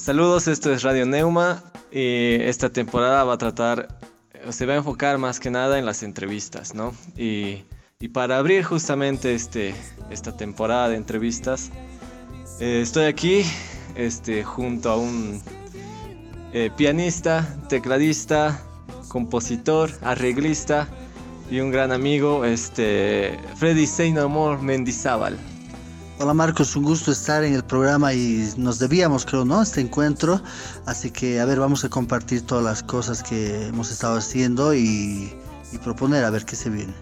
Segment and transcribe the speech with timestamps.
[0.00, 1.62] Saludos, esto es Radio Neuma
[1.92, 3.98] y esta temporada va a tratar,
[4.48, 6.94] se va a enfocar más que nada en las entrevistas, ¿no?
[7.18, 7.64] Y,
[8.14, 9.74] para abrir justamente este,
[10.08, 11.70] esta temporada de entrevistas,
[12.60, 13.42] eh, estoy aquí
[13.94, 15.42] este, junto a un
[16.54, 18.58] eh, pianista, tecladista,
[19.08, 20.88] compositor, arreglista
[21.50, 25.38] y un gran amigo, este, Freddy Seymour Mendizábal.
[26.22, 29.62] Hola Marcos, un gusto estar en el programa y nos debíamos, creo, ¿no?
[29.62, 30.42] Este encuentro.
[30.84, 35.34] Así que, a ver, vamos a compartir todas las cosas que hemos estado haciendo y,
[35.82, 36.92] proponer a ver qué se viene.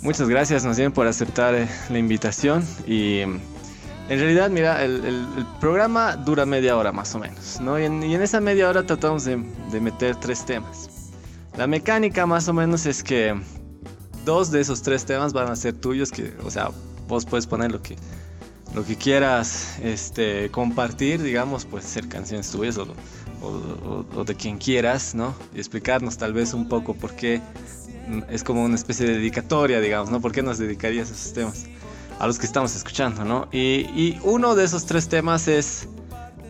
[0.00, 2.66] Muchas gracias, nos bien por aceptar eh, la invitación.
[2.86, 3.38] Y en
[4.08, 5.26] realidad, mira, el,
[5.60, 7.78] programa dura media hora más o menos, ¿no?
[7.78, 10.88] Y en, esa media hora tratamos de, de meter tres temas.
[11.58, 13.38] La mecánica más o menos es que
[14.24, 16.70] dos de esos tres temas van a ser tuyos, que, o sea,
[17.10, 17.96] vos puedes poner lo que,
[18.74, 22.86] lo que quieras este, compartir, digamos, puede ser canciones tuyas o,
[24.16, 25.34] o, de quien quieras, ¿no?
[25.54, 27.42] Y explicarnos tal vez un poco por qué
[28.08, 30.20] mm, es como una especie de dedicatoria, digamos, ¿no?
[30.20, 31.66] ¿Por qué nos dedicarías a esos temas?
[32.18, 33.48] A los que estamos escuchando, ¿no?
[33.50, 35.88] Y, y uno de esos tres temas es,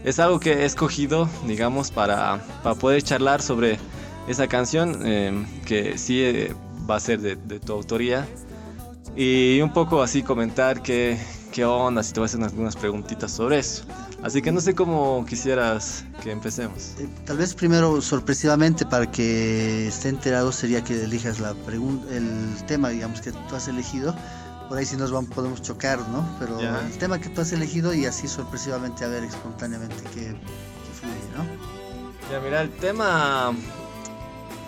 [0.05, 3.79] es algo que he escogido, digamos, para, para poder charlar sobre
[4.29, 6.55] esa canción, eh, que sí eh,
[6.89, 8.27] va a ser de, de tu autoría
[9.23, 11.19] y un poco así comentar qué,
[11.53, 13.85] qué onda, si te voy a hacer algunas preguntitas sobre eso.
[14.23, 16.95] Así que no sé cómo quisieras que empecemos.
[16.99, 21.55] Eh, tal vez primero, sorpresivamente, para que esté enterado, sería que elijas la
[22.11, 24.17] el tema, digamos, que tú has elegido.
[24.71, 26.27] Por ahí sí nos vamos, podemos chocar, ¿no?
[26.39, 30.93] Pero el tema que tú has elegido y así sorpresivamente a ver espontáneamente qué, qué
[30.99, 31.45] fluye, ¿no?
[32.33, 33.53] Ya, mira, el tema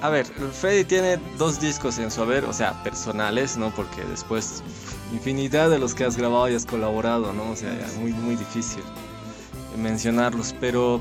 [0.03, 3.71] a ver, Freddy tiene dos discos en su haber, o sea, personales, ¿no?
[3.71, 4.63] Porque después
[5.13, 7.53] infinidad de los que has grabado y has colaborado, ¿no?
[7.53, 8.83] O sea, muy, muy difícil
[9.81, 11.01] mencionarlos, pero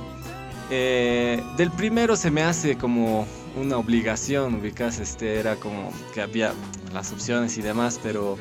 [0.69, 3.25] eh, del primero se me hace como
[3.59, 6.53] una obligación, ubicas, este era como que había
[6.94, 8.38] las opciones y demás, pero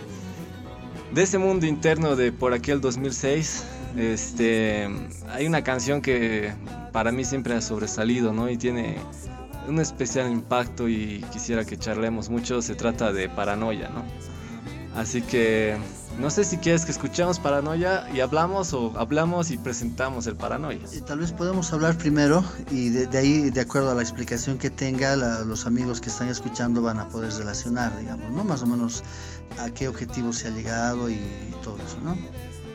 [1.12, 3.64] de ese mundo interno de por aquel 2006,
[3.96, 4.88] este,
[5.32, 6.52] hay una canción que
[6.92, 8.50] para mí siempre ha sobresalido, ¿no?
[8.50, 8.98] Y tiene
[9.68, 12.62] un especial impacto y quisiera que charlemos mucho.
[12.62, 14.04] Se trata de Paranoia, ¿no?
[14.94, 15.76] Así que
[16.18, 20.80] no sé si quieres que escuchemos Paranoia y hablamos o hablamos y presentamos el Paranoia.
[20.92, 24.68] Y tal vez podemos hablar primero y de, ahí, de acuerdo a la explicación que
[24.68, 28.44] tenga, los amigos que están escuchando van a poder relacionar, digamos, ¿no?
[28.44, 29.02] Más o menos
[29.58, 31.20] a qué objetivo se ha llegado y
[31.62, 32.16] todo eso, ¿no?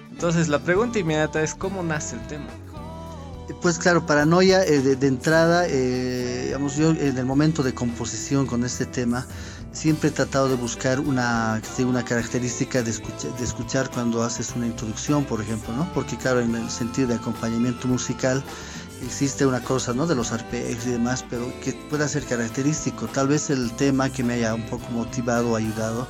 [0.09, 2.47] Entonces la pregunta inmediata es ¿cómo nace el tema?
[3.61, 8.63] Pues claro, paranoia eh, de, entrada, eh, digamos yo en el momento de composición con
[8.63, 9.27] este tema,
[9.71, 14.65] siempre he tratado de buscar una, una característica de escuchar, de escuchar cuando haces una
[14.65, 15.91] introducción, por ejemplo, ¿no?
[15.93, 18.43] Porque claro, en el sentido de acompañamiento musical
[19.03, 20.07] existe una cosa, ¿no?
[20.07, 23.05] De los arpegios y demás, pero que pueda ser característico.
[23.07, 26.07] Tal vez el tema que me haya un poco motivado ayudado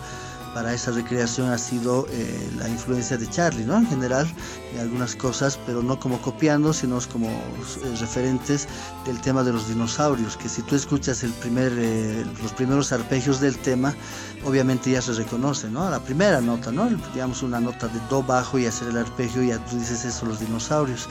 [0.56, 3.76] para esa recreación ha sido eh, la influencia de Charlie, ¿no?
[3.76, 4.26] En general,
[4.74, 8.66] en algunas cosas, pero no como copiando, sino como eh, referentes
[9.06, 13.42] del tema de los dinosaurios, que si tú escuchas el primer, eh, los primeros arpegios
[13.42, 13.94] del tema,
[14.46, 15.90] obviamente ya se reconoce, ¿no?
[15.90, 16.90] La primera nota, ¿no?
[17.14, 20.40] Digamos una nota de do bajo y hacer el arpegio, ya tú dices eso, los
[20.40, 21.10] dinosaurios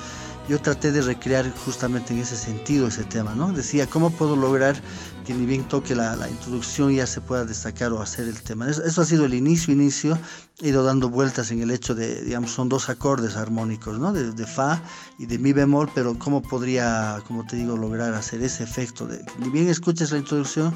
[0.49, 3.53] yo traté de recrear justamente en ese sentido ese tema, ¿no?
[3.53, 4.77] Decía, ¿cómo puedo lograr
[5.25, 8.69] que ni bien toque la, introducción ya se pueda destacar o hacer el tema?
[8.69, 10.19] Eso, ha sido el inicio, inicio,
[10.61, 14.13] he ido dando vueltas en el hecho de, digamos, son dos acordes armónicos, ¿no?
[14.13, 14.83] De, de Fa
[15.19, 19.19] y de Mi bemol, pero ¿cómo podría, como te digo, lograr hacer ese efecto de
[19.19, 20.75] que ni bien escuches la introducción,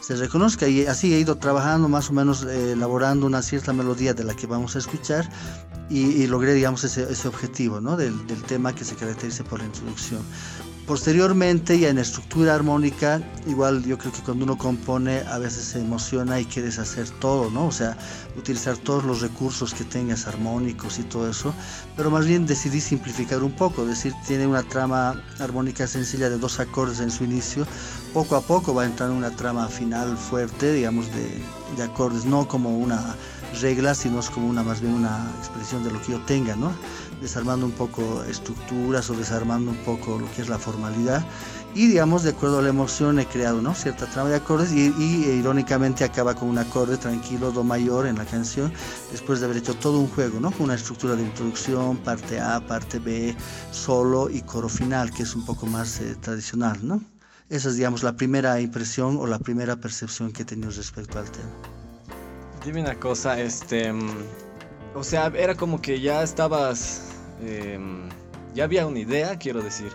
[0.00, 4.12] se reconozca y así he ido trabajando más o menos eh, elaborando una cierta melodía
[4.12, 5.30] de la que vamos a escuchar
[5.90, 7.96] y, logré, digamos, ese, ese objetivo ¿no?
[7.96, 10.22] del, del, tema que se caracteriza por la introducción.
[10.86, 15.80] Posteriormente, ya en estructura armónica, igual yo creo que cuando uno compone a veces se
[15.80, 17.68] emociona y quieres hacer todo, ¿no?
[17.68, 17.96] O sea,
[18.36, 21.54] utilizar todos los recursos que tengas armónicos y todo eso,
[21.96, 26.60] pero más bien decidí simplificar un poco, decir, tiene una trama armónica sencilla de dos
[26.60, 27.66] acordes en su inicio,
[28.12, 31.42] poco a poco va a entrar una trama final fuerte, digamos, de,
[31.78, 33.16] de acordes, no como una
[33.60, 36.72] reglas, sino es como una más bien una expresión de lo que yo tenga, ¿no?
[37.20, 41.24] Desarmando un poco estructuras o desarmando un poco lo que es la formalidad
[41.74, 43.74] y digamos de acuerdo a la emoción he creado ¿no?
[43.74, 48.16] cierta trama de acordes y, e, irónicamente acaba con un acorde tranquilo do mayor en
[48.16, 48.72] la canción
[49.10, 50.52] después de haber hecho todo un juego ¿no?
[50.52, 53.34] con una estructura de introducción parte A parte B
[53.72, 57.02] solo y coro final que es un poco más eh, tradicional ¿no?
[57.50, 61.30] esa es digamos la primera impresión o la primera percepción que he tenido respecto al
[61.30, 61.73] tema
[62.64, 63.92] Dime una cosa, este.
[63.92, 64.24] Mm,
[64.94, 67.02] o sea, era como que ya estabas.
[67.42, 68.08] Em,
[68.54, 69.92] ya había una idea, quiero decir.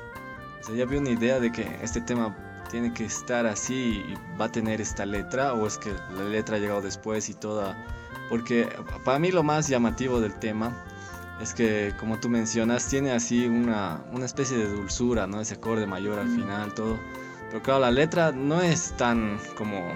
[0.62, 2.38] O sea, ya había una idea de que este tema
[2.70, 6.58] tiene que estar así y va a tener esta letra, o es que la letra
[6.58, 7.76] ha llegado después y toda.
[8.30, 8.70] Porque
[9.04, 10.72] para mí lo más llamativo del tema
[11.42, 15.42] es que, como tú mencionas, tiene así una, una especie de dulzura, ¿no?
[15.42, 17.00] Ese acorde mayor al final, todo.
[17.50, 19.96] Pero claro, la letra no es tan como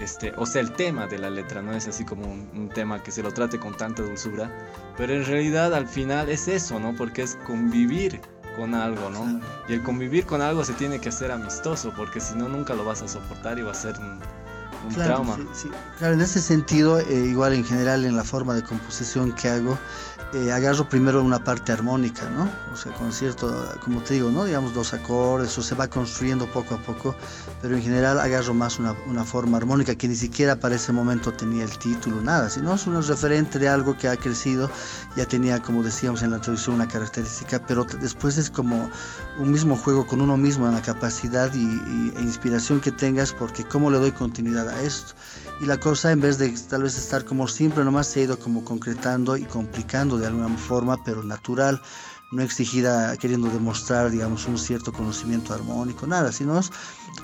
[0.00, 3.10] este, o sea, el tema de la letra no es así como un, tema que
[3.10, 4.50] se lo trate con tanta dulzura,
[4.96, 6.94] pero en realidad al final es eso, ¿no?
[6.94, 8.20] Porque es convivir
[8.56, 9.40] con algo, ¿no?
[9.68, 12.84] Y el convivir con algo se tiene que hacer amistoso, porque si no, nunca lo
[12.84, 14.18] vas a soportar y va a ser un,
[14.88, 15.38] trauma.
[15.98, 19.78] Claro, en ese sentido, eh, igual en general en la forma de composición que hago,
[20.34, 22.50] eh, agarro primero una parte armónica, ¿no?
[22.72, 24.44] O sea, con cierto, como te digo, ¿no?
[24.44, 27.14] Digamos dos acordes, o se va construyendo poco a poco,
[27.62, 31.32] pero en general agarro más una, una forma armónica que ni siquiera para ese momento
[31.32, 34.68] tenía el título, nada, sino es un referente de algo que ha crecido,
[35.16, 38.90] ya tenía, como decíamos en la introducción, una característica, pero después es como
[39.38, 43.64] un mismo juego con uno mismo en la capacidad y, e inspiración que tengas, porque
[43.64, 45.14] cómo le doy continuidad a esto.
[45.60, 48.38] Y la cosa en vez de tal vez estar como siempre nomás se ha ido
[48.38, 51.80] como concretando y complicando de alguna forma pero natural
[52.32, 56.60] no exigida queriendo demostrar digamos un cierto conocimiento armónico nada sino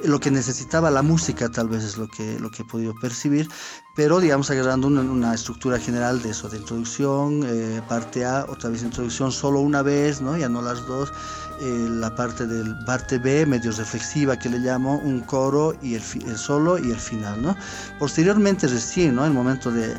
[0.04, 3.49] lo que necesitaba la música tal vez es lo que lo que he podido percibir
[3.96, 8.82] pero digamos agarrando una, estructura general de eso de introducción eh, parte A otra vez
[8.82, 11.12] introducción solo una vez no ya no las dos
[11.62, 16.02] eh, la parte del parte B, medio reflexiva que le llamo, un coro y el,
[16.26, 17.56] el solo y el final, ¿no?
[18.00, 19.24] Posteriormente recién, ¿no?
[19.24, 19.94] El momento de,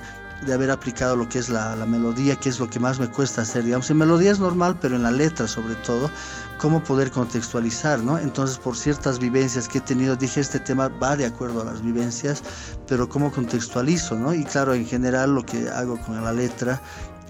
[0.46, 3.08] de haber aplicado lo que es la, la, melodía, que es lo que más me
[3.08, 6.12] cuesta hacer, digamos, en melodía es normal, pero en la letra sobre todo,
[6.58, 8.18] cómo poder contextualizar, ¿no?
[8.18, 11.82] Entonces, por ciertas vivencias que he tenido, dije, este tema va de acuerdo a las
[11.82, 12.44] vivencias,
[12.88, 14.34] pero cómo contextualizo, ¿no?
[14.34, 16.82] Y claro, en general lo que hago con la letra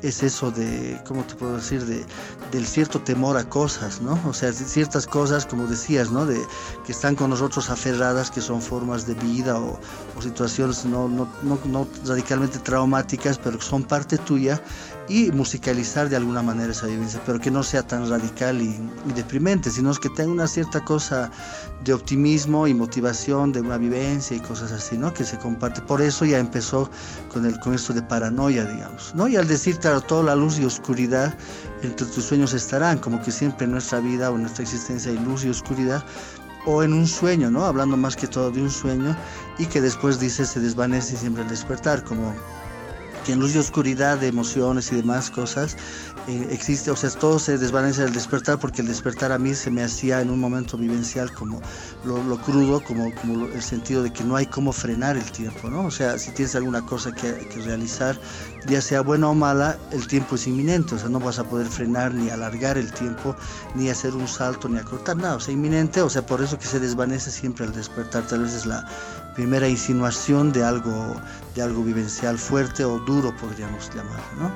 [0.04, 1.86] es eso de, ¿cómo te puedo decir?
[1.86, 2.06] De,
[2.52, 4.20] del cierto temor a cosas, ¿no?
[4.28, 6.26] O sea, ciertas cosas, como decías, ¿no?
[6.26, 6.40] De,
[6.86, 9.80] que están con nosotros aferradas, que son formas de vida o,
[10.22, 11.28] situaciones no, no,
[11.66, 14.62] no, radicalmente traumáticas, pero que son parte tuya
[15.10, 18.78] y musicalizar de alguna manera esa vivencia, pero que no sea tan radical y,
[19.16, 21.30] deprimente, sino que tenga una cierta cosa
[21.84, 25.14] de optimismo y motivación de una vivencia y cosas así, ¿no?
[25.14, 25.82] Que se comparte.
[25.82, 26.90] Por eso ya empezó
[27.32, 29.28] con, el, con de paranoia, digamos, ¿no?
[29.28, 31.34] Y al decir, claro, toda la luz y oscuridad
[31.84, 35.20] entre tus sueños estarán, como que siempre en nuestra vida o en nuestra existencia hay
[35.20, 36.04] luz y oscuridad,
[36.66, 37.66] o en un sueño, ¿no?
[37.66, 39.16] Hablando más que todo de un sueño
[39.60, 42.34] y que después dice se desvanece siempre al despertar, como
[43.26, 45.78] que en luz y oscuridad de emociones y demás cosas
[46.28, 49.70] eh, existe, o sea, todo se desvanece al despertar porque el despertar a mí se
[49.70, 51.62] me hacía en un momento vivencial como
[52.06, 55.86] lo, crudo, como, como el sentido de que no hay cómo frenar el tiempo, ¿no?
[55.86, 58.18] O sea, si tienes alguna cosa que, que realizar,
[58.68, 61.68] ya sea buena o mala, el tiempo es inminente, o sea, no vas a poder
[61.68, 63.36] frenar ni alargar el tiempo,
[63.76, 66.66] ni hacer un salto, ni acortar nada, o sea, inminente, o sea, por eso que
[66.66, 68.88] se desvanece siempre al despertar, tal vez es la
[69.36, 71.16] primera insinuación de algo,
[71.56, 74.52] de algo vivencial fuerte o duro, podríamos llamarlo, ¿no?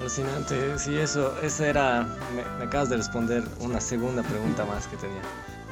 [0.00, 2.06] Alucinante, sí, eso, esa era,
[2.58, 5.22] me, acabas de responder una segunda pregunta más que tenía.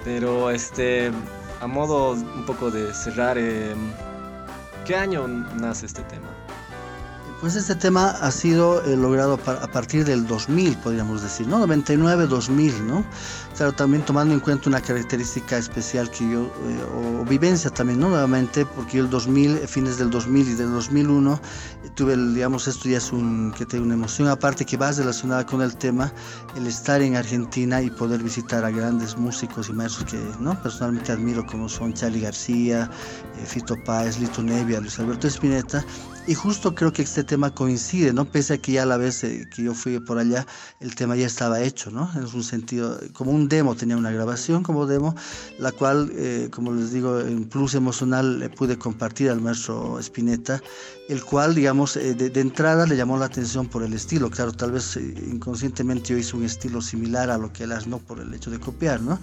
[0.04, 1.12] Pero, este,
[1.60, 3.92] a modo un poco de cerrar, em,
[4.84, 6.35] ¿qué año nace este tema?
[7.46, 11.60] Pues este tema ha sido eh, logrado a partir del 2000, podríamos decir, ¿no?
[11.60, 13.04] 99, 2000, ¿no?
[13.56, 18.08] Claro, también tomando en cuenta una característica especial que yo, eh, o vivencia también, ¿no?
[18.08, 21.40] Nuevamente, porque yo el 2000, fines del 2000 y del 2001,
[21.94, 25.46] tuve, el, digamos, esto ya es un, que tengo una emoción aparte que va relacionada
[25.46, 26.12] con el tema,
[26.56, 30.60] el estar en Argentina y poder visitar a grandes músicos y maestros que, ¿no?
[30.64, 32.90] Personalmente admiro, como son Charlie García,
[33.38, 35.84] eh, Fito Páez, Lito Nevia, Luis Alberto Spinetta,
[36.26, 38.24] y justo creo que este tema coincide, ¿no?
[38.24, 40.46] Pese a que ya la vez eh, que yo fui por allá,
[40.80, 42.10] el tema ya estaba hecho, ¿no?
[42.14, 45.14] En un sentido, como un demo, tenía una grabación como demo,
[45.58, 50.60] la cual, eh, como les digo, en plus emocional le pude compartir al maestro Spinetta,
[51.08, 54.30] el cual, digamos, eh, de, entrada le llamó la atención por el estilo.
[54.30, 57.98] Claro, tal vez inconscientemente yo hice un estilo similar a lo que él hace, no
[57.98, 59.18] por el hecho de copiar, ¿no?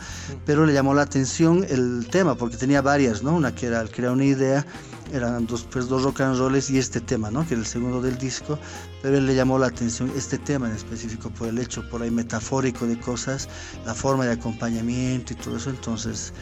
[0.45, 3.35] Pero le llamó la atención el tema, porque tenía varias, ¿no?
[3.35, 4.65] Una que era el crear una idea,
[5.11, 7.45] eran dos, pues, dos rock and rolls y este tema, ¿no?
[7.47, 8.57] que era el segundo del disco,
[9.01, 12.11] pero él le llamó la atención este tema en específico por el hecho por ahí
[12.11, 13.49] metafórico de cosas,
[13.85, 16.33] la forma de acompañamiento y todo eso, entonces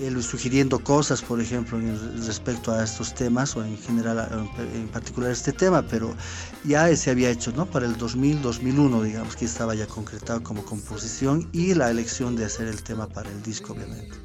[0.00, 1.78] él sugiriendo cosas, por ejemplo,
[2.26, 6.14] respecto a estos temas o en general, en particular este tema, pero
[6.64, 7.66] ya se había hecho, ¿no?
[7.66, 12.44] Para el 2000, 2001, digamos, que estaba ya concretado como composición y la elección de
[12.46, 14.16] hacer el tema para el disco, obviamente.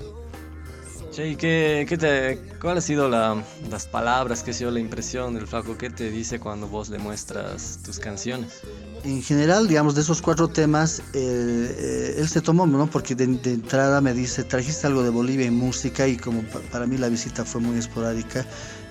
[1.18, 5.34] ¿y qué, qué te, cuál ha sido la, las palabras, qué ha sido la impresión
[5.34, 5.78] del flaco?
[5.78, 8.62] ¿Qué te dice cuando vos le muestras tus canciones?
[9.06, 12.88] En general, digamos, de esos cuatro temas, eh, eh, él se tomó, ¿no?
[12.88, 16.98] Porque de, entrada me dice, trajiste algo de Bolivia y música y como para mí
[16.98, 18.46] la visita fue muy esporádica,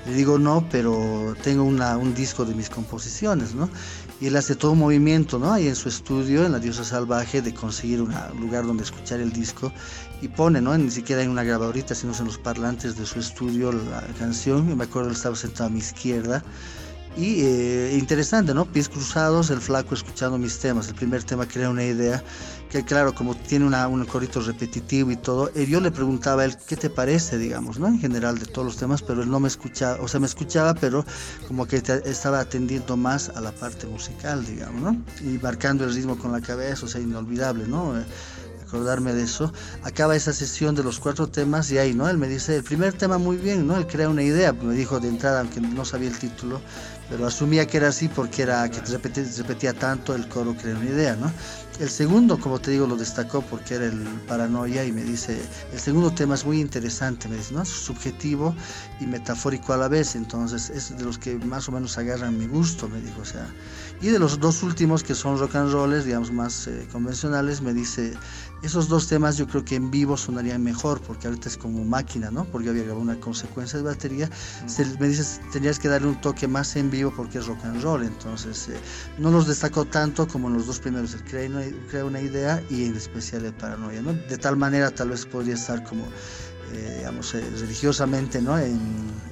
[0.06, 3.68] le digo no, pero tengo una, un disco de mis composiciones, ¿no?
[4.20, 5.52] Y él hace todo un movimiento, ¿no?
[5.52, 9.32] Ahí en su estudio, en La Diosa Salvaje, de conseguir un lugar donde escuchar el
[9.32, 9.72] disco
[10.22, 10.78] y pone, ¿no?
[10.78, 14.76] Ni siquiera en una grabadorita, sino en los parlantes de su estudio la canción.
[14.76, 16.44] Me acuerdo, él estaba sentado a mi izquierda
[17.16, 18.64] y eh, interesante, ¿no?
[18.66, 20.88] Pies cruzados, el flaco escuchando mis temas.
[20.88, 22.22] El primer tema crea una idea
[22.70, 26.46] que, claro, como tiene una, un corito repetitivo y todo, eh, yo le preguntaba a
[26.46, 27.86] él, ¿qué te parece, digamos, ¿no?
[27.86, 30.74] En general de todos los temas, pero él no me escuchaba, o sea, me escuchaba,
[30.74, 31.04] pero
[31.46, 35.02] como que estaba atendiendo más a la parte musical, digamos, ¿no?
[35.20, 37.96] Y marcando el ritmo con la cabeza, o sea, inolvidable, ¿no?
[37.96, 38.04] Eh,
[38.74, 39.52] acordarme de eso,
[39.84, 42.08] acaba esa sesión de los cuatro temas y ahí, ¿no?
[42.08, 43.76] Él me dice, el primer tema muy bien, ¿no?
[43.76, 46.60] Él crea una idea, me dijo de entrada, aunque no sabía el título,
[47.08, 50.86] pero asumía que era así porque era que repetía, repetía tanto el coro crea una
[50.86, 51.30] idea, ¿no?
[51.80, 55.36] El segundo, como te digo, lo destacó porque era el paranoia y me dice,
[55.72, 57.64] el segundo tema es muy interesante, me dice, ¿no?
[57.64, 58.54] subjetivo
[59.00, 62.46] y metafórico a la vez, entonces es de los que más o menos agarran mi
[62.46, 63.46] gusto, me dijo, o sea.
[64.00, 67.74] Y de los dos últimos que son rock and rolls, digamos, más eh, convencionales, me
[67.74, 68.14] dice,
[68.66, 72.30] esos dos temas yo creo que en vivo sonarían mejor, porque ahorita es como máquina,
[72.30, 72.44] ¿no?
[72.44, 74.30] Porque había grabado una consecuencia de batería.
[74.98, 78.02] me dices, tenías que darle un toque más en vivo porque es rock and roll,
[78.02, 78.76] entonces eh,
[79.18, 82.96] no los destacó tanto como en los dos primeros, el crea una idea y en
[82.96, 84.12] especial el paranoia, ¿no?
[84.12, 86.04] De tal manera tal vez podría estar como,
[86.72, 88.58] eh, digamos, eh, religiosamente, ¿no?
[88.58, 88.78] En,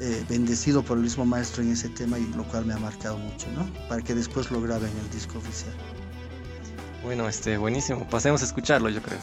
[0.01, 3.19] eh, bendecido por el mismo maestro en ese tema y lo cual me ha marcado
[3.19, 3.71] mucho, ¿no?
[3.89, 6.02] Para que después lo grabe en el disco oficial.
[7.03, 8.05] Bueno, este, buenísimo.
[8.09, 9.19] Pasemos a escucharlo, yo creo.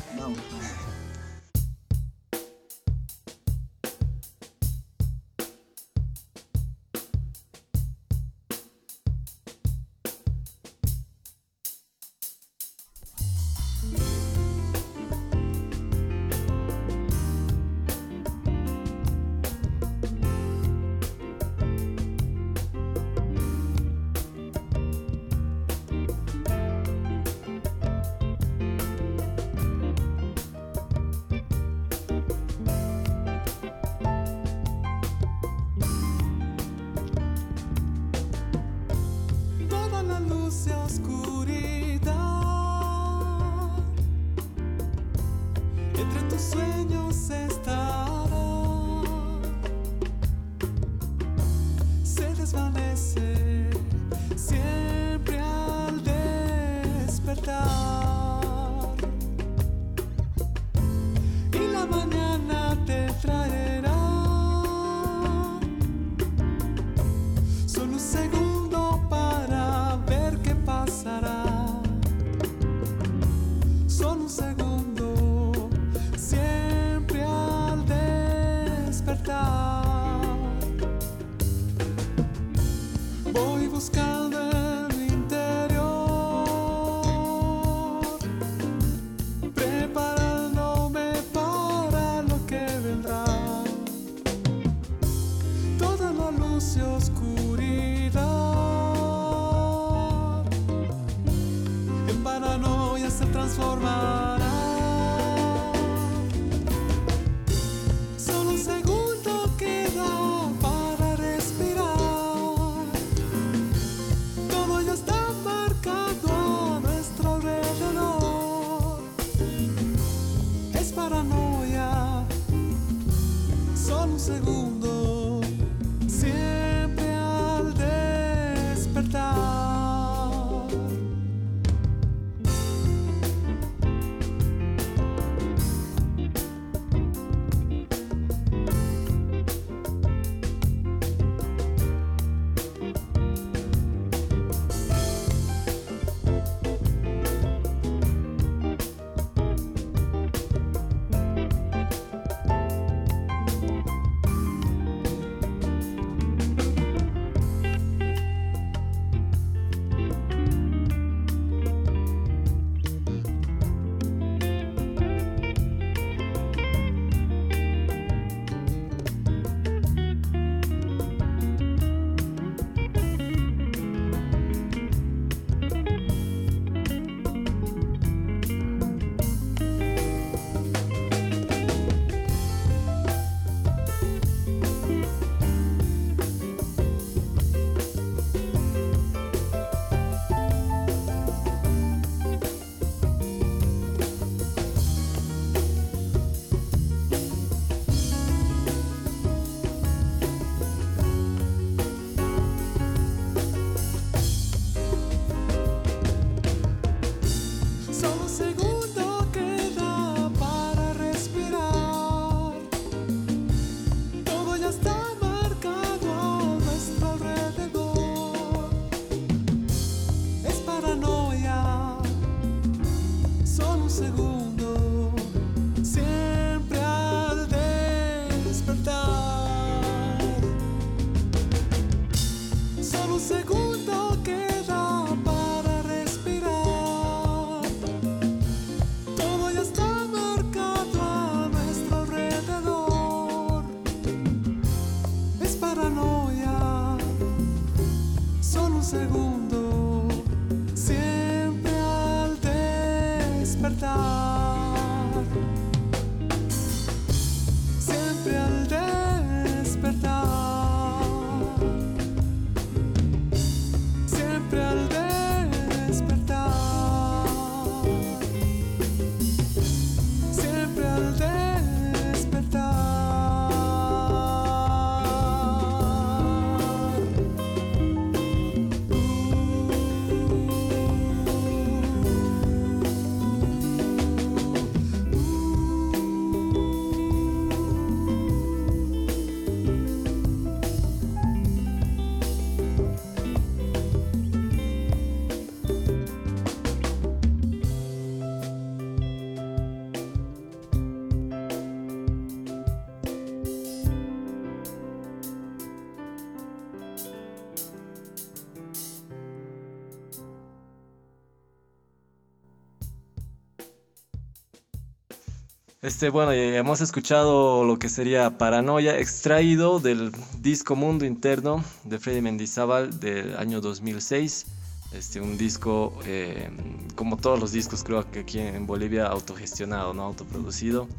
[315.81, 320.11] Este, bueno, hemos escuchado lo que sería Paranoia, extraído del
[320.41, 324.45] disco Mundo Interno de Freddy Mendizábal del año 2006.
[324.91, 326.49] Este, un disco, eh,
[326.95, 330.03] como todos los discos, creo que aquí en Bolivia, autogestionado, ¿no?
[330.03, 330.89] autoproducido.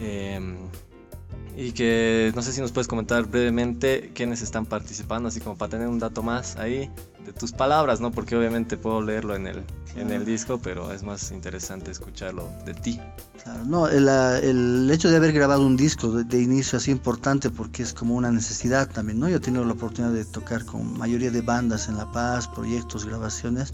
[0.00, 0.40] Eh,
[1.54, 5.72] y que no sé si nos puedes comentar brevemente quiénes están participando, así como para
[5.72, 6.90] tener un dato más ahí
[7.26, 8.10] de tus palabras, ¿no?
[8.10, 9.64] Porque obviamente puedo leerlo en el,
[9.96, 13.00] en el disco, pero es más interesante escucharlo de ti.
[13.42, 17.50] Claro, no, el, el hecho de haber grabado un disco de, de, inicio así importante
[17.50, 19.28] porque es como una necesidad también, ¿no?
[19.28, 23.04] Yo he tenido la oportunidad de tocar con mayoría de bandas en La Paz, proyectos,
[23.04, 23.72] grabaciones,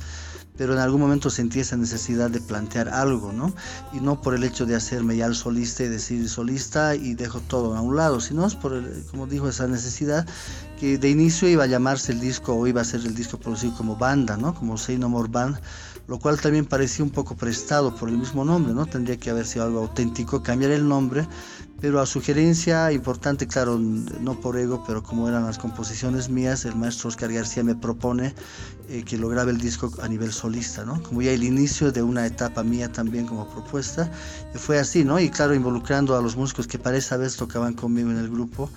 [0.60, 3.54] pero en algún momento sentí esa necesidad de plantear algo, ¿no?
[3.94, 7.40] Y no por el hecho de hacerme ya el solista y decir solista y dejo
[7.40, 10.26] todo a un lado, sino es por, el, como dijo, esa necesidad
[10.78, 13.74] que de inicio iba a llamarse el disco o iba a ser el disco producido
[13.74, 14.54] como banda, ¿no?
[14.54, 15.56] Como Say No More Band,
[16.10, 18.84] lo cual también parecía un poco prestado por el mismo nombre, ¿no?
[18.84, 21.24] Tendría que haber sido algo auténtico, cambiar el nombre,
[21.80, 26.74] pero a sugerencia importante, claro, no por ego, pero como eran las composiciones mías, el
[26.74, 28.34] maestro Oscar García me propone
[28.88, 31.00] eh, que lo grabe el disco a nivel solista, ¿no?
[31.00, 34.10] Como ya el inicio de una etapa mía también como propuesta,
[34.52, 35.20] y fue así, ¿no?
[35.20, 38.68] Y claro, involucrando a los músicos que para esa vez tocaban conmigo en el grupo,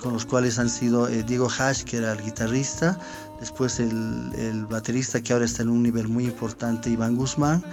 [0.00, 2.98] con los cuales han sido eh, Diego Hash, que era el guitarrista,
[3.40, 7.64] después el, el, baterista que ahora está en un nivel muy importante, Iván Guzmán,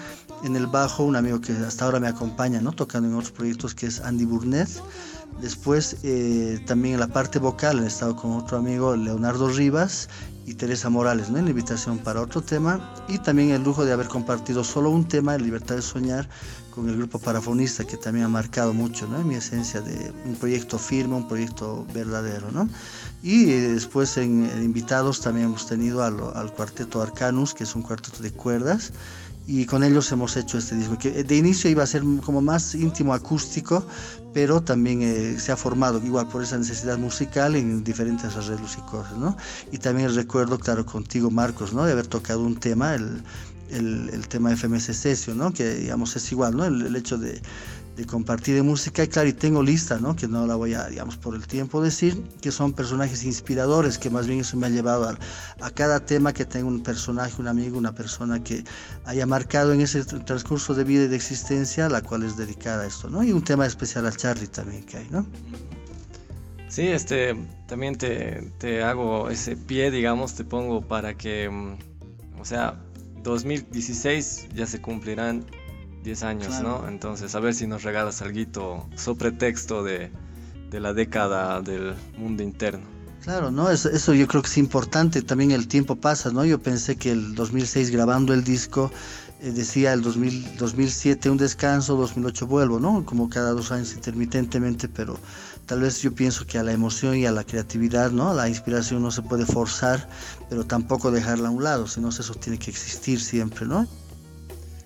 [0.43, 2.71] en el bajo un amigo que hasta ahora me acompaña, ¿no?
[2.71, 4.69] tocando en otros proyectos, que es Andy Burnett,
[5.41, 10.10] después eh, también en la parte vocal he estado con otro amigo, Leonardo Rivas,
[10.47, 11.38] y Teresa Morales, ¿no?
[11.38, 15.38] en invitación para otro tema, y también el lujo de haber compartido solo un tema,
[15.38, 16.29] Libertad de Soñar,
[16.73, 19.19] con el grupo Parafonista, que también ha marcado mucho ¿no?
[19.19, 22.49] en mi esencia de un proyecto firme, un proyecto verdadero.
[22.51, 22.69] ¿no?
[23.21, 27.75] Y eh, después en, en, invitados también hemos tenido al, al, cuarteto Arcanus, que es
[27.75, 28.93] un cuarteto de cuerdas,
[29.47, 32.75] y con ellos hemos hecho este disco, que de inicio iba a ser como más
[32.75, 33.88] íntimo acústico,
[34.33, 38.81] pero también eh, se ha formado igual por esa necesidad musical en diferentes arreglos y
[38.81, 39.38] cosas, ¿no?
[39.71, 41.86] Y también recuerdo, claro, contigo Marcos, ¿no?
[41.86, 43.23] De haber tocado un tema, el,
[43.71, 45.53] el, el tema FMS Sesio, ¿no?
[45.53, 46.65] Que digamos es igual, ¿no?
[46.65, 47.41] El hecho de,
[47.97, 50.15] de, compartir de música y claro, y tengo lista, ¿no?
[50.15, 54.10] Que no la voy a, digamos, por el tiempo decir, que son personajes inspiradores, que
[54.10, 55.17] más bien eso me ha llevado a,
[55.62, 58.63] a cada tema que tenga un personaje, un amigo, una persona que
[59.05, 62.88] haya marcado en ese transcurso de vida y de existencia, la cual es dedicada a
[62.88, 63.23] esto, ¿no?
[63.23, 65.25] Y un tema especial a Charlie también que hay, ¿no?
[66.69, 67.36] Sí, este,
[67.67, 71.49] también te, te hago ese pie, digamos, te pongo para que,
[72.39, 72.77] o sea,
[73.23, 75.45] 2016 ya se cumplirán
[76.03, 76.81] 10 años, claro.
[76.81, 76.88] ¿no?
[76.88, 80.12] Entonces, a ver si nos regalas algo sobre texto de,
[80.69, 82.86] de, la década del mundo interno.
[83.23, 83.69] Claro, ¿no?
[83.69, 86.45] Eso, eso, yo creo que es importante, también el tiempo pasa, ¿no?
[86.45, 88.89] Yo pensé que el 2006 grabando el disco
[89.39, 93.05] eh, decía el 2000, 2007 un descanso, 2008 vuelvo, ¿no?
[93.05, 95.19] Como cada dos años intermitentemente, pero
[95.67, 98.33] tal vez yo pienso que a la emoción y a la creatividad, ¿no?
[98.33, 100.10] La inspiración no se puede forzar,
[100.49, 103.88] pero tampoco dejarla a un lado, sino eso tiene que existir siempre, ¿no?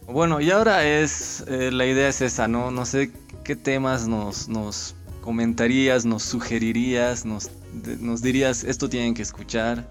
[0.07, 2.71] Bueno, y ahora es, eh, la idea es esa, ¿no?
[2.71, 3.11] No sé
[3.43, 7.49] qué temas nos, nos comentarías, nos sugerirías, nos,
[7.99, 9.89] nos dirías, esto tienen que escuchar.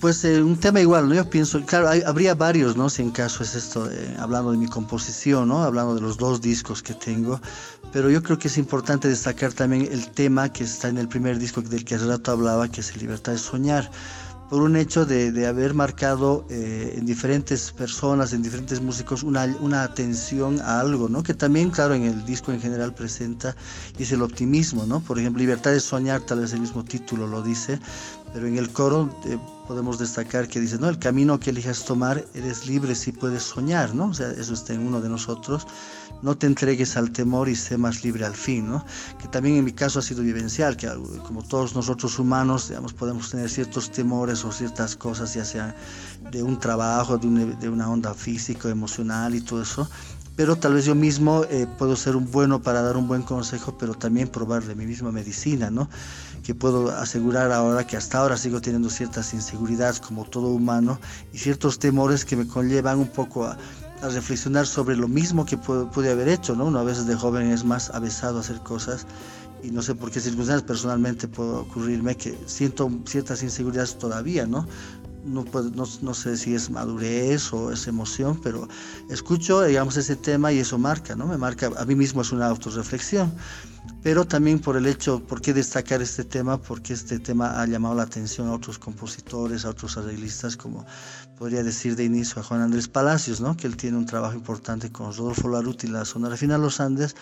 [0.00, 1.14] Pues eh, un tema igual, ¿no?
[1.14, 2.88] Yo pienso, claro, habría varios, ¿no?
[2.88, 5.62] Si en caso es esto, hablando de mi composición, ¿no?
[5.62, 7.38] Hablando de los dos discos que tengo,
[7.92, 11.38] pero yo creo que es importante destacar también el tema que está en el primer
[11.38, 13.90] disco del que hace rato hablaba, que es Libertad de Soñar
[14.54, 19.46] por un hecho de, de haber marcado eh, en diferentes personas, en diferentes músicos, una,
[19.58, 21.24] una, atención a algo, ¿no?
[21.24, 23.56] Que también, claro, en el disco en general presenta,
[23.98, 25.00] es el optimismo, ¿no?
[25.00, 27.80] Por ejemplo, Libertad de Soñar, tal vez el mismo título lo dice,
[28.34, 32.24] pero en el coro eh, podemos destacar que dice, no, el camino que elijas tomar,
[32.34, 34.06] eres libre si puedes soñar, ¿no?
[34.06, 35.68] O sea, eso está en uno de nosotros.
[36.20, 38.84] No te entregues al temor y sé más libre al fin, ¿no?
[39.20, 40.88] Que también en mi caso ha sido vivencial, que
[41.22, 45.76] como todos nosotros humanos, digamos, podemos tener ciertos temores o ciertas cosas, ya sea
[46.32, 49.88] de un trabajo, de una, onda física, emocional y todo eso,
[50.36, 53.76] pero tal vez yo mismo eh, puedo ser un bueno para dar un buen consejo,
[53.78, 55.88] pero también probar de mi misma medicina, ¿no?
[56.42, 60.98] Que puedo asegurar ahora que hasta ahora sigo teniendo ciertas inseguridades como todo humano
[61.32, 63.56] y ciertos temores que me conllevan un poco a,
[64.02, 66.66] reflexionar sobre lo mismo que pude, haber hecho, ¿no?
[66.66, 69.06] Uno a veces de joven es más avesado a hacer cosas
[69.62, 74.66] y no sé por qué circunstancias personalmente puede ocurrirme que siento ciertas inseguridades todavía, ¿no?
[75.24, 75.44] No,
[76.02, 78.68] no, sé si es madurez o es emoción, pero
[79.08, 81.26] escucho, digamos, ese tema y eso marca, ¿no?
[81.26, 83.32] Me marca, a mí mismo es una autorreflexión,
[84.02, 86.60] pero también por el hecho, ¿por qué destacar este tema?
[86.60, 90.84] Porque este tema ha llamado la atención a otros compositores, a otros arreglistas, como
[91.38, 93.56] podría decir de inicio a Juan Andrés Palacios, ¿no?
[93.56, 97.16] Que él tiene un trabajo importante con Rodolfo Laruti y la zona Refina Los Andes,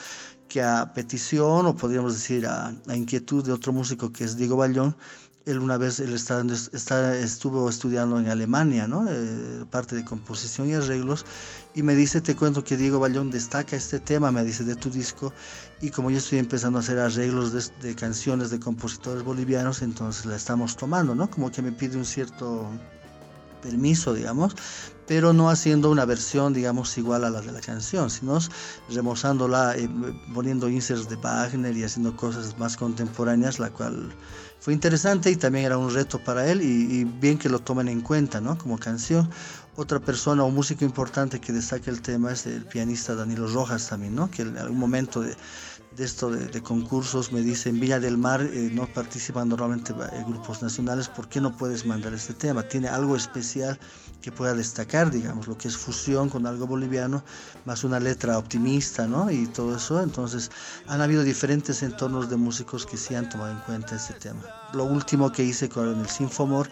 [0.49, 4.57] que a petición, o podríamos decir a, a inquietud de otro músico que es Diego
[4.57, 4.97] Ballón,
[5.47, 9.07] él una vez él está, estuvo estudiando en Alemania, ¿no?
[9.09, 11.25] Eh, parte de composición y arreglos,
[11.75, 14.91] y me dice, te cuento que Diego Ballón destaca este tema, me dice, de tu
[14.91, 15.33] disco,
[15.81, 20.27] y como yo estoy empezando a hacer arreglos de, de canciones de compositores bolivianos, entonces
[20.27, 21.31] la estamos tomando, ¿no?
[21.31, 22.69] Como que me pide un cierto
[23.63, 24.55] permiso, digamos,
[25.07, 28.39] pero no haciendo una versión, digamos, igual a la de la canción, sino
[28.91, 29.89] remozándola, eh,
[30.35, 34.13] poniendo inserts de Wagner y haciendo cosas más contemporáneas, la cual
[34.63, 38.01] fue interesante y también era un reto para él y, bien que lo tomen en
[38.01, 38.57] cuenta, ¿no?
[38.57, 39.29] Como canción.
[39.75, 44.15] Otra persona o músico importante que destaca el tema es el pianista Danilo Rojas también,
[44.15, 44.31] ¿no?
[44.31, 45.35] Que en algún momento de,
[45.97, 50.25] de esto de, concursos me dice en Villa del Mar eh, no participan normalmente eh,
[50.27, 52.63] grupos nacionales, ¿por qué no puedes mandar este tema?
[52.63, 53.79] Tiene algo especial
[54.23, 57.23] que pueda destacar, digamos, lo que es fusión con algo boliviano,
[57.67, 59.31] más una letra optimista, ¿no?
[59.31, 60.01] Y todo eso.
[60.01, 60.51] Entonces,
[60.87, 64.43] han habido diferentes entornos de músicos que sí han tomado en cuenta este tema.
[64.73, 66.69] Lo último que hice con el Sinfomor,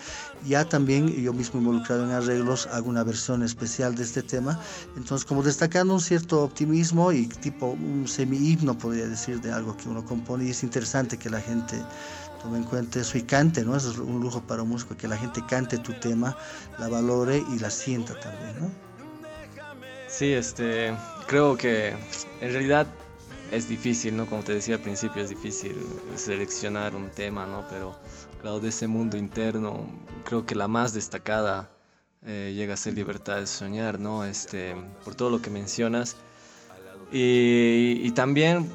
[0.46, 4.58] ya también yo mismo involucrado en arreglos, hago una versión especial de este tema.
[4.96, 9.88] Entonces, como destacando un cierto optimismo y tipo un semi-himno, podría decir, de algo que
[9.88, 11.76] uno compone, y es interesante que la gente
[12.42, 13.76] tome en cuenta eso y cante, ¿no?
[13.76, 16.36] Eso es un lujo para un músico, que la gente cante tu tema,
[16.78, 18.70] la valore y la sienta también, ¿no?
[20.08, 20.92] Sí, este,
[21.26, 21.94] creo que
[22.40, 22.86] en realidad
[23.52, 24.26] es difícil, ¿no?
[24.26, 25.76] Como te decía al principio, es difícil
[26.16, 27.64] seleccionar un tema, ¿no?
[27.68, 27.96] Pero
[28.40, 29.86] claro, de ese mundo interno,
[30.24, 31.70] creo que la más destacada
[32.26, 34.24] eh, llega a ser Libertad de Soñar, ¿no?
[34.24, 34.74] Este,
[35.04, 36.16] por todo lo que mencionas.
[37.12, 38.70] Y también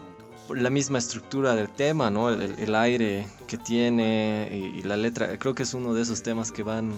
[0.50, 2.30] la misma estructura del tema, ¿no?
[2.30, 5.38] El, aire que tiene y, la letra.
[5.38, 6.94] Creo que es uno de esos temas que van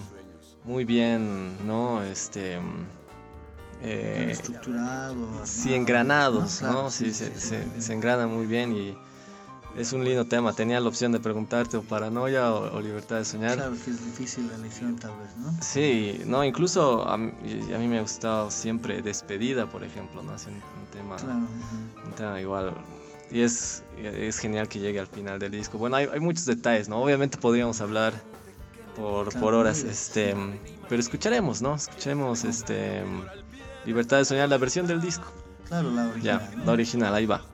[0.64, 2.02] muy bien, ¿no?
[2.02, 2.58] Este.
[3.82, 5.16] Eh, estructurado.
[5.44, 6.90] Sí, engranados, ¿no?
[6.90, 8.96] Sí, se, se, engrana muy bien y
[9.76, 10.52] es un lindo tema.
[10.52, 13.54] Tenía la opción de preguntarte o paranoia o, libertad de soñar.
[13.54, 15.54] Claro que es difícil la elección tal vez, ¿no?
[15.62, 17.32] Sí, no, incluso a mí,
[17.74, 20.34] a mí me ha gustado siempre Despedida, por ejemplo, ¿no?
[20.34, 21.16] Es un, tema,
[22.04, 22.74] un tema igual
[23.30, 25.78] y es, es genial que llegue al final del disco.
[25.78, 27.02] Bueno, hay, hay muchos detalles, ¿no?
[27.02, 28.14] Obviamente podríamos hablar
[28.96, 30.34] por, por horas, este,
[30.88, 31.74] pero escucharemos, ¿no?
[31.74, 33.02] Escucharemos este,
[33.84, 35.32] Libertad de Soñar, la versión del disco.
[35.68, 36.50] Claro, la original.
[36.54, 37.44] Ya, la original, ahí va.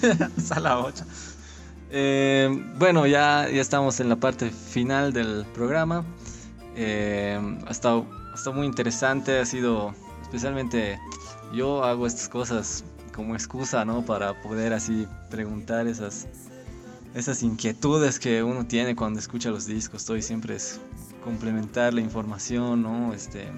[0.42, 1.04] Sala 8.
[1.92, 6.04] Eh, bueno, ya, ya estamos en la parte final del programa.
[6.76, 10.98] Eh, ha, estado, ha estado muy interesante, ha sido especialmente
[11.52, 12.84] yo hago estas cosas
[13.14, 14.02] como excusa, ¿no?
[14.02, 16.28] Para poder así preguntar esas,
[17.14, 20.02] esas inquietudes que uno tiene cuando escucha los discos.
[20.02, 20.80] Estoy siempre es
[21.24, 23.12] complementar la información, ¿no?
[23.12, 23.48] Este,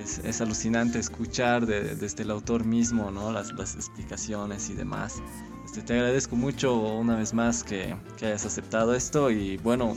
[0.00, 3.32] es, alucinante escuchar desde el autor mismo, ¿no?
[3.32, 5.22] Las, las explicaciones y demás.
[5.64, 9.96] Este, te agradezco mucho una vez más que, que hayas aceptado esto y bueno,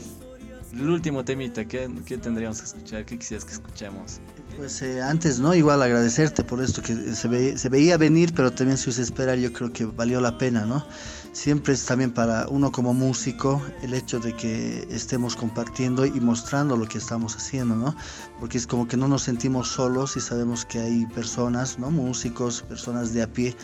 [0.72, 3.04] el último temita, ¿qué, ¿qué, tendríamos que escuchar?
[3.04, 4.20] ¿Qué quisieras que escuchemos?
[4.56, 5.54] Pues eh, antes, ¿no?
[5.54, 9.72] Igual agradecerte por esto que se, se veía venir, pero también se espera, yo creo
[9.72, 10.86] que valió la pena, ¿no?
[11.34, 16.76] Siempre es también para uno como músico el hecho de que estemos compartiendo y mostrando
[16.76, 17.94] lo que estamos haciendo, ¿no?
[18.38, 21.90] Porque es como que no nos sentimos solos y sabemos que hay personas, ¿no?
[21.90, 23.56] Músicos, personas de a pie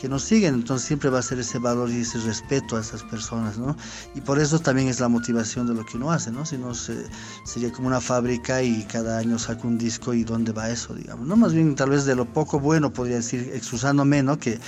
[0.00, 3.02] que nos siguen, entonces siempre va a ser ese valor y ese respeto a esas
[3.02, 3.76] personas, ¿no?
[4.14, 6.46] Y por eso también es la motivación de lo que uno hace, ¿no?
[6.46, 10.70] Si no, sería como una fábrica y cada año saca un disco y dónde va
[10.70, 11.36] eso, digamos, ¿no?
[11.36, 14.38] Más bien tal vez de lo poco bueno, podría decir, excusándome, ¿no?
[14.38, 14.58] Que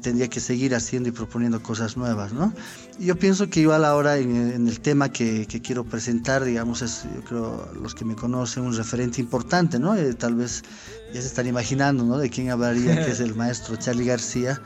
[0.00, 2.52] tendría que seguir haciendo y proponiendo cosas nuevas, ¿no?
[2.98, 7.68] yo pienso que igual ahora en, el tema que, quiero presentar, digamos, es, yo creo,
[7.80, 9.94] los que me conocen, un referente importante, ¿no?
[9.96, 10.62] Eh, tal vez
[11.12, 12.18] ya se están imaginando, ¿no?
[12.18, 14.60] De quién hablaría, que es el maestro Charlie García,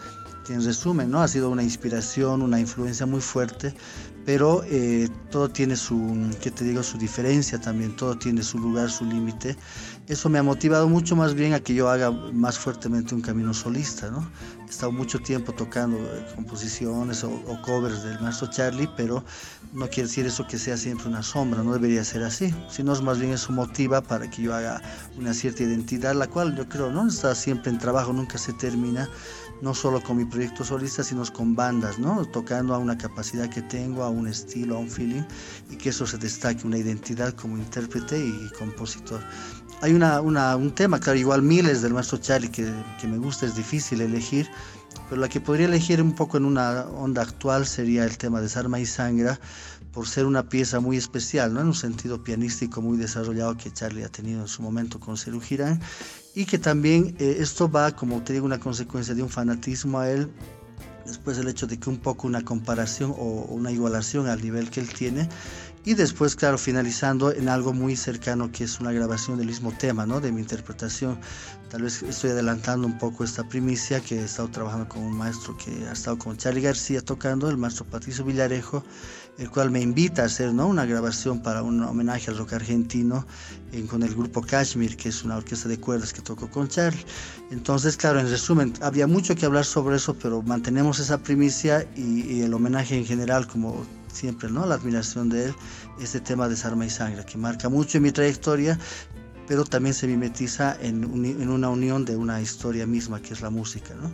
[0.47, 1.23] que en resumen, ¿no?
[1.23, 3.75] Ha sido una inspiración, una influencia muy fuerte,
[4.25, 8.91] pero eh, todo tiene su, ¿qué te digo?, su diferencia también, todo tiene su lugar,
[8.91, 9.57] su límite.
[10.09, 13.55] Eso me ha motivado mucho más bien a que yo haga más fuertemente un camino
[13.55, 14.29] solista, ¿no?
[14.67, 17.31] He estado mucho tiempo tocando eh, composiciones o,
[17.63, 19.25] covers del maestro Charlie, pero
[19.73, 23.19] no quiere decir eso que sea siempre una sombra, no debería ser así, sino más
[23.19, 24.83] bien eso motiva para que yo haga
[25.17, 29.09] una cierta identidad, la cual yo creo no está siempre en trabajo, nunca se termina,
[29.63, 32.25] no solo con mi proyecto solista, sino con bandas, ¿no?
[32.25, 35.23] Tocando a una capacidad que tengo, a un estilo, a un feeling,
[35.71, 39.21] y que eso se destaque, una identidad como intérprete y compositor.
[39.83, 42.71] Hay un tema, claro, igual miles del maestro Charlie que,
[43.01, 44.49] que me gusta, es difícil elegir,
[45.09, 48.49] pero la que podría elegir un poco en una onda actual sería el tema de
[48.49, 49.41] Sarma y Sangra,
[49.93, 51.61] por ser una pieza muy especial, ¿no?
[51.61, 55.41] en un sentido pianístico muy desarrollado que Charlie ha tenido en su momento con Serú
[55.41, 55.81] Girán,
[56.35, 60.11] y que también eh, esto va, como te digo, una consecuencia de un fanatismo a
[60.11, 60.31] él,
[61.07, 64.81] después el hecho de que un poco una comparación o una igualación al nivel que
[64.81, 65.29] él tiene,
[65.85, 70.05] y después, claro, finalizando en algo muy cercano que es una grabación del mismo tema,
[70.05, 70.21] ¿no?
[70.21, 71.19] De mi interpretación.
[71.71, 75.57] Tal vez estoy adelantando un poco esta primicia que he estado trabajando con un maestro
[75.57, 78.83] que ha estado con Charlie García tocando, el maestro Patricio Villarejo,
[79.39, 80.67] el cual me invita a hacer ¿no?
[80.67, 83.25] una grabación para un homenaje al rock argentino
[83.89, 87.07] con el grupo Kashmir, que es una orquesta de cuerdas que tocó con Charlie.
[87.53, 92.23] Entonces, claro, en resumen, había mucho que hablar sobre eso, pero mantenemos esa primicia y,
[92.23, 94.67] y el homenaje en general como siempre, ¿no?
[94.67, 95.55] La admiración de él,
[96.01, 98.77] este tema de Sarma y Sangre, que marca mucho en mi trayectoria,
[99.51, 103.51] pero también se mimetiza en, en una unión de una historia misma, que es la
[103.51, 104.09] música, ¿no?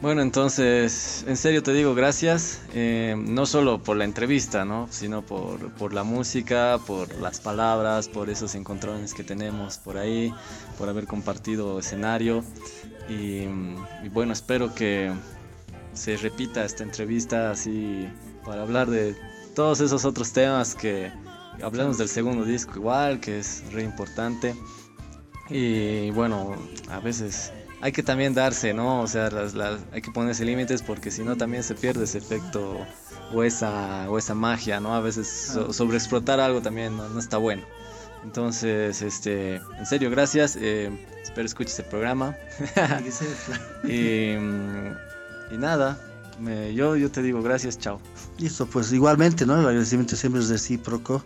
[0.00, 4.88] Bueno, entonces, en serio te digo gracias, eh, no solo por la entrevista, ¿no?
[4.90, 10.32] sino por, por, la música, por las palabras, por esos encontrones que tenemos por ahí,
[10.78, 12.42] por haber compartido escenario.
[13.06, 13.42] Y,
[14.02, 15.12] y bueno, espero que
[15.92, 18.08] se repita esta entrevista así
[18.46, 19.14] para hablar de
[19.54, 21.12] todos esos otros temas que
[21.62, 24.54] hablamos del segundo disco igual, que es re importante.
[25.48, 26.56] Y bueno,
[26.90, 29.02] a veces hay que también darse, ¿no?
[29.02, 29.30] O sea,
[29.92, 32.86] hay que ponerse límites porque si no también se pierde ese efecto
[33.32, 34.94] o esa, o esa magia, ¿no?
[34.94, 37.62] A veces sobreexplotar algo también no, está bueno.
[38.22, 40.56] Entonces, este, en serio, gracias.
[40.60, 40.90] Eh,
[41.22, 42.36] espero escuches el programa.
[43.84, 44.34] y,
[45.50, 45.98] y nada,
[46.74, 48.00] yo, yo te digo gracias, chao.
[48.38, 49.54] Listo, pues igualmente, ¿no?
[49.54, 51.22] El agradecimiento siempre es recíproco.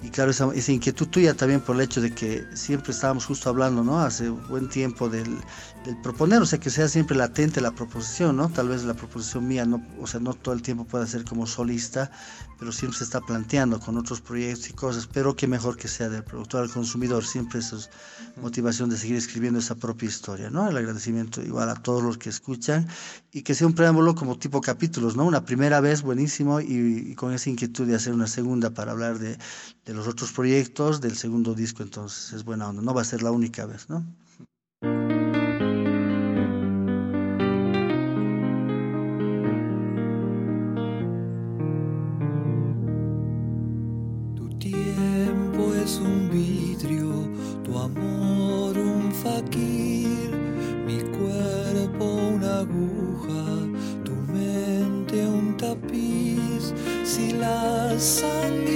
[0.00, 3.48] Y claro, esa, esa, inquietud tuya también por el hecho de que siempre estábamos justo
[3.48, 3.98] hablando, ¿no?
[3.98, 5.36] Hace buen tiempo del,
[5.84, 8.48] del, proponer, o sea, que sea siempre latente la proposición, ¿no?
[8.48, 11.48] Tal vez la proposición mía, no, o sea, no todo el tiempo pueda ser como
[11.48, 12.12] solista,
[12.60, 16.08] pero siempre se está planteando con otros proyectos y cosas, pero que mejor que sea
[16.08, 17.90] del productor al consumidor, siempre esa es
[18.40, 20.68] motivación de seguir escribiendo esa propia historia, ¿no?
[20.68, 22.86] El agradecimiento igual a todos los que escuchan
[23.32, 25.24] y que sea un preámbulo como tipo capítulos, ¿no?
[25.24, 29.18] Una primera vez buenísimo y, y con esa inquietud de hacer una segunda para hablar
[29.18, 29.38] de
[29.88, 33.22] de los otros proyectos del segundo disco, entonces es buena onda, no va a ser
[33.22, 34.04] la única vez, ¿no?
[44.36, 47.26] Tu tiempo es un vidrio,
[47.64, 50.30] tu amor un faquir,
[50.86, 56.74] mi cuerpo una aguja, tu mente un tapiz,
[57.04, 58.67] si la sangre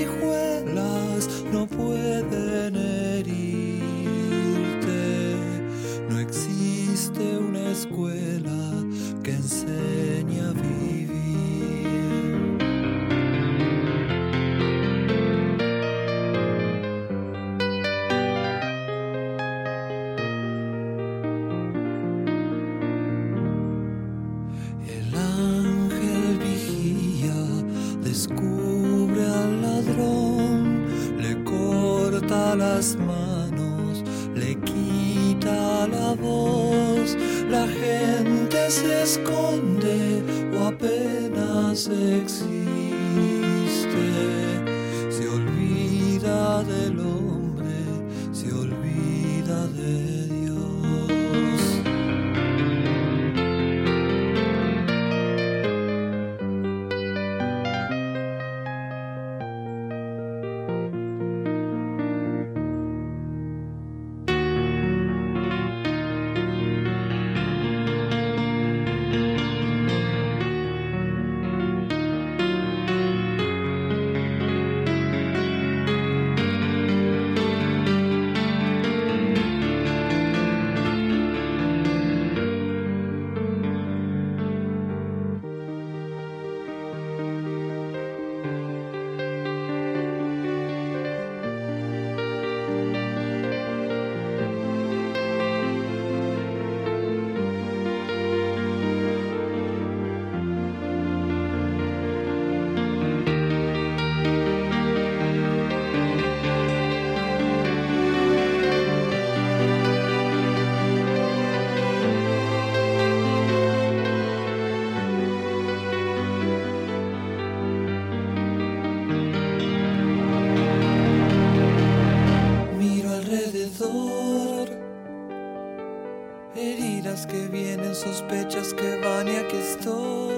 [128.33, 130.33] sospechas que van y aquí estoy.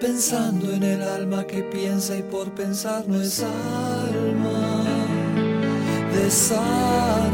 [0.00, 4.84] Pensando en el alma que piensa y por pensar no es alma.
[6.12, 7.32] Desarma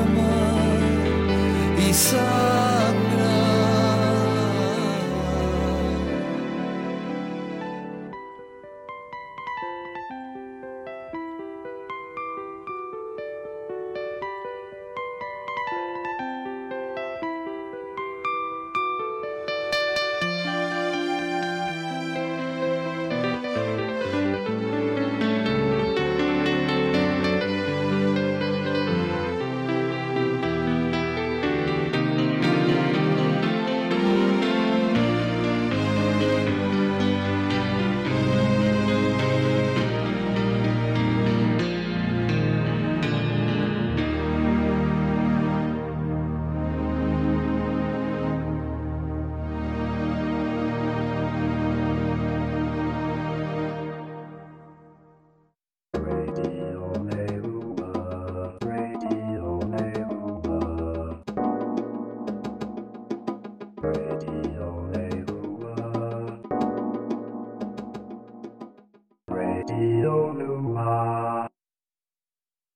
[1.89, 2.38] y sal